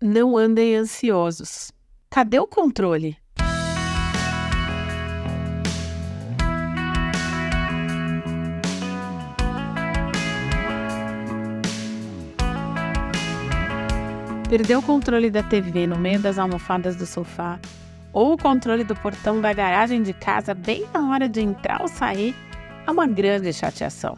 não 0.00 0.36
andem 0.36 0.76
ansiosos. 0.76 1.72
Cadê 2.10 2.38
o 2.38 2.46
controle? 2.46 3.16
Perdeu 14.48 14.78
o 14.78 14.82
controle 14.82 15.28
da 15.28 15.42
TV 15.42 15.86
no 15.86 15.98
meio 15.98 16.20
das 16.20 16.38
almofadas 16.38 16.94
do 16.94 17.04
sofá, 17.04 17.58
ou 18.12 18.34
o 18.34 18.38
controle 18.38 18.84
do 18.84 18.94
portão 18.94 19.40
da 19.40 19.52
garagem 19.52 20.02
de 20.02 20.12
casa 20.12 20.54
bem 20.54 20.86
na 20.94 21.10
hora 21.10 21.28
de 21.28 21.40
entrar 21.40 21.82
ou 21.82 21.88
sair, 21.88 22.34
é 22.86 22.90
uma 22.90 23.06
grande 23.06 23.52
chateação. 23.52 24.16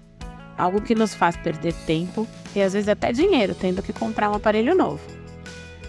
Algo 0.58 0.82
que 0.82 0.94
nos 0.94 1.14
faz 1.14 1.36
perder 1.36 1.72
tempo 1.86 2.26
e 2.54 2.60
às 2.60 2.74
vezes 2.74 2.88
até 2.88 3.10
dinheiro 3.10 3.54
tendo 3.54 3.82
que 3.82 3.92
comprar 3.92 4.30
um 4.30 4.34
aparelho 4.34 4.74
novo. 4.74 5.17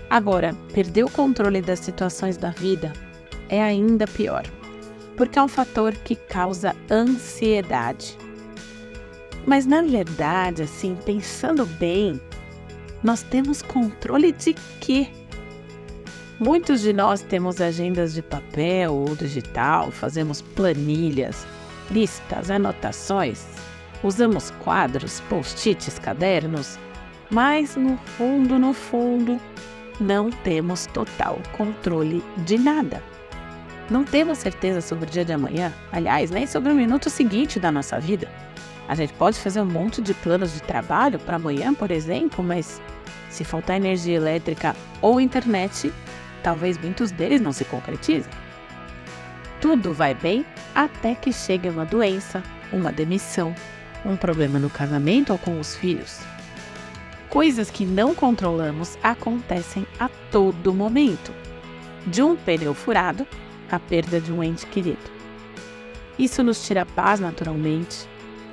Agora, 0.10 0.55
perder 0.73 1.04
o 1.04 1.10
controle 1.10 1.62
das 1.62 1.79
situações 1.79 2.36
da 2.36 2.50
vida 2.50 2.92
é 3.47 3.61
ainda 3.61 4.07
pior, 4.07 4.43
porque 5.16 5.38
é 5.38 5.43
um 5.43 5.47
fator 5.47 5.93
que 5.93 6.16
causa 6.16 6.75
ansiedade. 6.89 8.18
Mas 9.46 9.66
na 9.66 9.82
verdade, 9.82 10.64
assim, 10.64 10.97
pensando 11.06 11.66
bem, 11.66 12.19
nós 13.04 13.21
temos 13.21 13.61
controle 13.61 14.32
de 14.32 14.54
quê? 14.82 15.07
Muitos 16.39 16.82
de 16.82 16.94
nós 16.94 17.21
temos 17.21 17.61
agendas 17.61 18.14
de 18.14 18.21
papel 18.21 18.94
ou 18.94 19.16
digital, 19.16 19.91
fazemos 19.91 20.41
planilhas, 20.41 21.46
listas, 21.91 22.50
anotações, 22.50 23.46
usamos 24.04 24.50
quadros, 24.64 25.21
post-its, 25.30 26.00
cadernos, 26.00 26.80
mas 27.30 27.75
no 27.75 27.97
fundo, 28.18 28.57
no 28.57 28.74
fundo, 28.74 29.39
não 30.00 30.30
temos 30.30 30.86
total 30.88 31.39
controle 31.52 32.23
de 32.38 32.58
nada. 32.58 33.03
Não 33.89 34.03
temos 34.03 34.38
certeza 34.38 34.81
sobre 34.81 35.06
o 35.06 35.09
dia 35.09 35.25
de 35.25 35.33
amanhã, 35.33 35.73
aliás, 35.91 36.30
nem 36.30 36.45
sobre 36.45 36.72
o 36.72 36.75
minuto 36.75 37.09
seguinte 37.09 37.59
da 37.59 37.72
nossa 37.72 38.00
vida. 38.00 38.30
A 38.88 38.95
gente 38.95 39.14
pode 39.14 39.39
fazer 39.39 39.61
um 39.61 39.66
monte 39.66 40.02
de 40.02 40.14
planos 40.14 40.53
de 40.53 40.61
trabalho 40.61 41.19
para 41.19 41.36
amanhã, 41.36 41.73
por 41.73 41.91
exemplo, 41.91 42.44
mas 42.44 42.81
se 43.30 43.44
faltar 43.44 43.78
energia 43.78 44.16
elétrica 44.16 44.75
ou 45.02 45.19
internet, 45.19 45.94
talvez 46.44 46.78
muitos 46.78 47.11
deles 47.11 47.41
não 47.41 47.52
se 47.52 47.66
concretizem. 47.66 48.31
Tudo 49.59 49.94
vai 49.94 50.13
bem 50.13 50.45
até 50.73 51.13
que 51.16 51.34
chegue 51.34 51.69
uma 51.69 51.86
doença, 51.86 52.41
uma 52.72 52.91
demissão, 52.91 53.53
um 54.06 54.16
problema 54.16 54.58
no 54.58 54.69
casamento 54.69 55.31
ou 55.31 55.38
com 55.38 55.59
os 55.59 55.75
filhos. 55.75 56.19
Coisas 57.30 57.69
que 57.69 57.85
não 57.85 58.16
controlamos 58.16 58.97
acontecem 59.03 59.85
a 59.99 60.09
todo 60.31 60.73
momento. 60.73 61.31
De 62.08 62.23
um 62.23 62.35
pneu 62.35 62.73
furado 62.73 63.27
à 63.69 63.80
perda 63.80 64.19
de 64.19 64.33
um 64.33 64.44
ente 64.44 64.66
querido. 64.66 64.97
Isso 66.17 66.41
nos 66.41 66.66
tira 66.66 66.81
a 66.81 66.85
paz 66.88 67.19
naturalmente, 67.19 68.09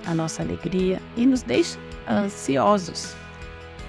a 0.07 0.15
nossa 0.15 0.43
alegria 0.43 1.01
e 1.17 1.25
nos 1.25 1.41
deixa 1.41 1.79
ansiosos. 2.07 3.15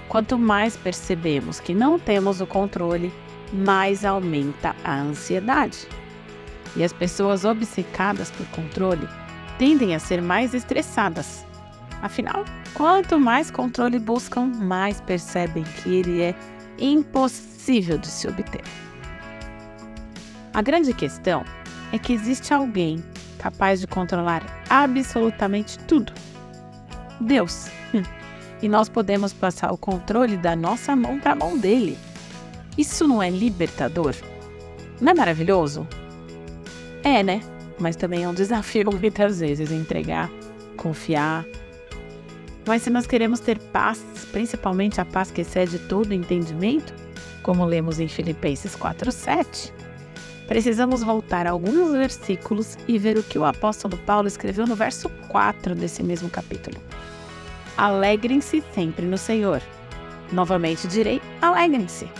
Quanto 0.08 0.38
mais 0.38 0.74
percebemos 0.74 1.60
que 1.60 1.74
não 1.74 1.98
temos 1.98 2.40
o 2.40 2.46
controle, 2.46 3.12
mais 3.52 4.06
aumenta 4.06 4.74
a 4.82 4.98
ansiedade. 4.98 5.86
E 6.74 6.82
as 6.82 6.94
pessoas 6.94 7.44
obcecadas 7.44 8.30
por 8.30 8.46
controle 8.46 9.06
tendem 9.58 9.94
a 9.94 9.98
ser 9.98 10.22
mais 10.22 10.54
estressadas. 10.54 11.47
Afinal, 12.02 12.44
quanto 12.74 13.18
mais 13.18 13.50
controle 13.50 13.98
buscam, 13.98 14.46
mais 14.46 15.00
percebem 15.00 15.64
que 15.64 15.94
ele 15.94 16.22
é 16.22 16.34
impossível 16.78 17.98
de 17.98 18.06
se 18.06 18.28
obter. 18.28 18.62
A 20.54 20.62
grande 20.62 20.92
questão 20.94 21.44
é 21.92 21.98
que 21.98 22.12
existe 22.12 22.54
alguém 22.54 23.02
capaz 23.38 23.80
de 23.80 23.86
controlar 23.86 24.42
absolutamente 24.68 25.78
tudo. 25.80 26.12
Deus. 27.20 27.68
E 28.60 28.68
nós 28.68 28.88
podemos 28.88 29.32
passar 29.32 29.70
o 29.70 29.78
controle 29.78 30.36
da 30.36 30.56
nossa 30.56 30.96
mão 30.96 31.20
para 31.20 31.30
a 31.30 31.36
mão 31.36 31.56
dele. 31.56 31.96
Isso 32.76 33.06
não 33.06 33.22
é 33.22 33.30
libertador? 33.30 34.16
Não 35.00 35.12
é 35.12 35.14
maravilhoso? 35.14 35.86
É, 37.04 37.22
né? 37.22 37.40
Mas 37.78 37.94
também 37.94 38.24
é 38.24 38.28
um 38.28 38.34
desafio 38.34 38.90
muitas 38.90 39.38
vezes 39.38 39.70
entregar, 39.70 40.28
confiar. 40.76 41.44
Mas 42.66 42.82
se 42.82 42.90
nós 42.90 43.06
queremos 43.06 43.40
ter 43.40 43.58
paz, 43.58 44.04
principalmente 44.30 45.00
a 45.00 45.04
paz 45.04 45.30
que 45.30 45.40
excede 45.40 45.78
todo 45.78 46.12
entendimento, 46.12 46.92
como 47.42 47.64
lemos 47.64 47.98
em 47.98 48.08
Filipenses 48.08 48.76
4:7, 48.76 49.72
precisamos 50.46 51.02
voltar 51.02 51.46
a 51.46 51.50
alguns 51.50 51.92
versículos 51.92 52.76
e 52.86 52.98
ver 52.98 53.16
o 53.16 53.22
que 53.22 53.38
o 53.38 53.44
apóstolo 53.44 53.96
Paulo 53.98 54.28
escreveu 54.28 54.66
no 54.66 54.74
verso 54.74 55.08
4 55.28 55.74
desse 55.74 56.02
mesmo 56.02 56.28
capítulo. 56.28 56.76
Alegrem-se 57.76 58.62
sempre 58.74 59.06
no 59.06 59.16
Senhor. 59.16 59.62
Novamente 60.32 60.86
direi: 60.88 61.22
alegrem-se. 61.40 62.10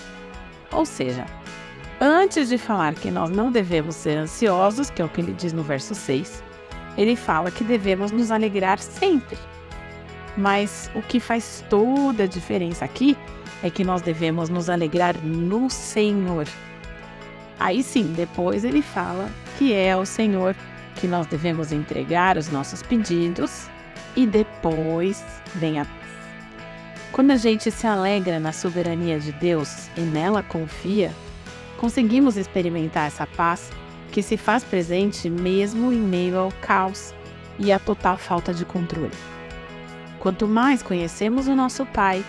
Ou 0.73 0.87
seja, 0.87 1.27
antes 2.01 2.49
de 2.49 2.57
falar 2.57 2.95
que 2.95 3.11
nós 3.11 3.29
não 3.31 3.51
devemos 3.51 3.97
ser 3.97 4.17
ansiosos, 4.17 4.89
que 4.89 5.03
é 5.03 5.05
o 5.05 5.09
que 5.09 5.21
ele 5.21 5.33
diz 5.33 5.53
no 5.53 5.63
verso 5.63 5.95
6, 5.95 6.43
ele 6.97 7.17
fala 7.17 7.51
que 7.51 7.65
devemos 7.65 8.11
nos 8.11 8.31
alegrar 8.31 8.79
sempre. 8.79 9.37
Mas 10.39 10.89
o 10.95 11.03
que 11.03 11.19
faz 11.19 11.65
toda 11.69 12.23
a 12.23 12.27
diferença 12.27 12.85
aqui 12.85 13.19
é 13.61 13.69
que 13.69 13.83
nós 13.83 14.01
devemos 14.03 14.49
nos 14.49 14.71
alegrar 14.71 15.17
no 15.21 15.69
Senhor. 15.69 16.47
Aí 17.59 17.83
sim, 17.83 18.13
depois 18.17 18.63
ele 18.63 18.81
fala 18.81 19.29
que 19.59 19.73
é 19.73 19.93
ao 19.93 20.07
Senhor 20.07 20.55
que 20.95 21.09
nós 21.09 21.27
devemos 21.27 21.73
entregar 21.73 22.37
os 22.37 22.51
nossos 22.51 22.85
pedidos 22.85 23.69
e 24.15 24.27
depois 24.27 25.25
vem 25.57 25.81
a. 25.81 25.87
Quando 27.11 27.33
a 27.33 27.37
gente 27.37 27.69
se 27.73 27.87
alegra 27.89 28.39
na 28.39 28.53
soberania 28.53 29.19
de 29.19 29.33
Deus 29.33 29.89
e 29.97 30.03
nela 30.03 30.41
confia, 30.45 31.11
conseguimos 31.79 32.37
experimentar 32.37 33.09
essa 33.09 33.27
paz 33.27 33.73
que 34.13 34.23
se 34.23 34.37
faz 34.37 34.63
presente 34.63 35.29
mesmo 35.29 35.93
em 35.93 36.01
meio 36.01 36.39
ao 36.39 36.53
caos 36.61 37.13
e 37.59 37.73
à 37.73 37.79
total 37.81 38.17
falta 38.17 38.55
de 38.55 38.65
controle. 38.65 39.38
Quanto 40.21 40.49
mais 40.49 40.83
conhecemos 40.83 41.49
o 41.49 41.55
nosso 41.55 41.87
Pai, 41.87 42.25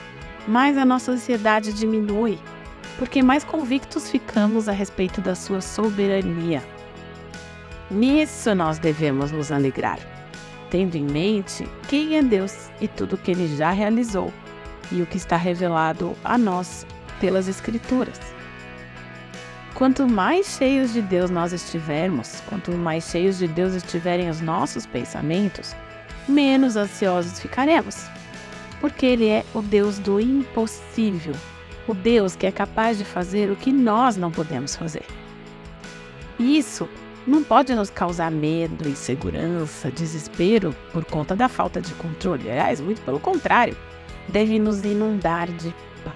mais 0.47 0.77
a 0.77 0.85
nossa 0.85 1.11
ansiedade 1.11 1.73
diminui 1.73 2.39
porque 2.99 3.23
mais 3.23 3.45
convictos 3.45 4.11
ficamos 4.11 4.67
a 4.67 4.73
respeito 4.73 5.21
da 5.21 5.33
sua 5.33 5.61
soberania. 5.61 6.61
Nisso 7.89 8.53
nós 8.53 8.77
devemos 8.77 9.31
nos 9.31 9.53
alegrar, 9.53 9.97
tendo 10.69 10.95
em 10.95 11.05
mente 11.05 11.65
quem 11.87 12.17
é 12.17 12.21
Deus 12.21 12.69
e 12.81 12.89
tudo 12.89 13.13
o 13.13 13.17
que 13.17 13.31
ele 13.31 13.55
já 13.55 13.71
realizou 13.71 14.33
e 14.91 15.01
o 15.01 15.05
que 15.05 15.15
está 15.15 15.37
revelado 15.37 16.13
a 16.25 16.37
nós 16.37 16.85
pelas 17.21 17.47
Escrituras. 17.47 18.19
Quanto 19.73 20.05
mais 20.05 20.57
cheios 20.57 20.91
de 20.91 21.01
Deus 21.01 21.31
nós 21.31 21.53
estivermos, 21.53 22.43
quanto 22.49 22.73
mais 22.73 23.05
cheios 23.05 23.37
de 23.37 23.47
Deus 23.47 23.73
estiverem 23.73 24.29
os 24.29 24.41
nossos 24.41 24.85
pensamentos, 24.85 25.73
menos 26.27 26.75
ansiosos 26.75 27.39
ficaremos, 27.39 28.05
porque 28.79 29.05
Ele 29.05 29.27
é 29.27 29.45
o 29.53 29.61
Deus 29.61 29.99
do 29.99 30.19
impossível 30.19 31.35
o 31.89 31.93
Deus 31.95 32.35
que 32.35 32.45
é 32.45 32.51
capaz 32.51 32.99
de 32.99 33.03
fazer 33.03 33.49
o 33.49 33.55
que 33.55 33.71
nós 33.71 34.15
não 34.15 34.31
podemos 34.31 34.75
fazer. 34.75 35.03
E 36.37 36.57
isso 36.57 36.87
não 37.25 37.43
pode 37.43 37.73
nos 37.73 37.89
causar 37.89 38.31
medo, 38.31 38.87
insegurança, 38.87 39.91
desespero 39.91 40.75
por 40.93 41.03
conta 41.03 41.35
da 41.35 41.49
falta 41.49 41.81
de 41.81 41.93
controle. 41.95 42.49
Aliás, 42.49 42.79
muito 42.79 43.01
pelo 43.01 43.19
contrário, 43.19 43.75
deve 44.27 44.59
nos 44.59 44.83
inundar 44.85 45.47
de 45.47 45.73
paz. 46.03 46.15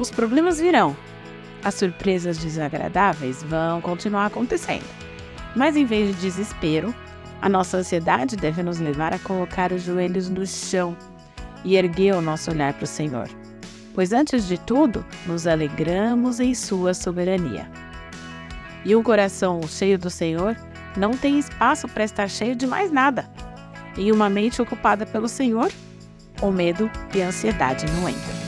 Os 0.00 0.10
problemas 0.10 0.58
virão, 0.58 0.96
as 1.62 1.74
surpresas 1.74 2.38
desagradáveis 2.38 3.42
vão 3.44 3.80
continuar 3.80 4.26
acontecendo. 4.26 4.84
Mas 5.54 5.76
em 5.76 5.84
vez 5.84 6.14
de 6.14 6.20
desespero, 6.22 6.92
a 7.40 7.48
nossa 7.48 7.76
ansiedade 7.78 8.36
deve 8.36 8.62
nos 8.62 8.78
levar 8.78 9.12
a 9.12 9.18
colocar 9.18 9.72
os 9.72 9.82
joelhos 9.82 10.28
no 10.28 10.46
chão 10.46 10.96
e 11.64 11.76
erguer 11.76 12.14
o 12.14 12.20
nosso 12.20 12.50
olhar 12.50 12.72
para 12.74 12.84
o 12.84 12.86
Senhor 12.86 13.28
pois 13.98 14.12
antes 14.12 14.46
de 14.46 14.56
tudo 14.56 15.04
nos 15.26 15.44
alegramos 15.44 16.38
em 16.38 16.54
Sua 16.54 16.94
soberania. 16.94 17.68
E 18.84 18.94
um 18.94 19.02
coração 19.02 19.60
cheio 19.66 19.98
do 19.98 20.08
Senhor 20.08 20.56
não 20.96 21.10
tem 21.10 21.36
espaço 21.36 21.88
para 21.88 22.04
estar 22.04 22.30
cheio 22.30 22.54
de 22.54 22.64
mais 22.64 22.92
nada. 22.92 23.28
Em 23.96 24.12
uma 24.12 24.30
mente 24.30 24.62
ocupada 24.62 25.04
pelo 25.04 25.26
Senhor, 25.26 25.72
o 26.40 26.52
medo 26.52 26.88
e 27.12 27.20
a 27.20 27.26
ansiedade 27.26 27.86
não 27.90 28.08
entram. 28.08 28.47